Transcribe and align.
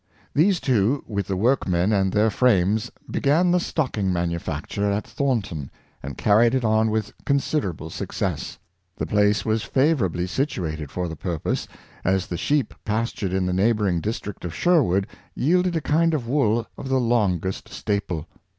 These 0.33 0.59
two, 0.59 1.03
with 1.07 1.27
the 1.27 1.35
workmen 1.37 1.93
and 1.93 2.11
their 2.11 2.31
frames, 2.31 2.89
began 3.11 3.51
the 3.51 3.59
stocking 3.59 4.11
manufacture 4.11 4.89
at 4.91 5.05
Thornton, 5.05 5.69
and 6.01 6.17
carried 6.17 6.55
it 6.55 6.65
on 6.65 6.89
with 6.89 7.13
considerable 7.23 7.91
success. 7.91 8.57
The 8.97 9.05
place 9.05 9.45
was 9.45 9.61
favorably 9.61 10.25
situated 10.25 10.89
for 10.89 11.07
the 11.07 11.15
purpose, 11.15 11.67
as 12.03 12.25
the 12.25 12.37
sheep 12.37 12.73
pastured 12.83 13.31
in 13.31 13.45
the 13.45 13.53
neighboring 13.53 14.01
district 14.01 14.43
of 14.43 14.55
Sherwood 14.55 15.05
yielded 15.35 15.75
a 15.75 15.81
kind 15.81 16.15
of 16.15 16.27
wool 16.27 16.65
of 16.79 16.89
the 16.89 16.99
longest 16.99 17.69
staple. 17.69 18.27